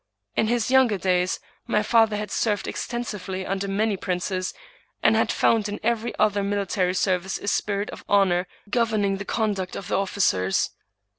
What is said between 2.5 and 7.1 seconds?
extensively under many princes, and had found in every other military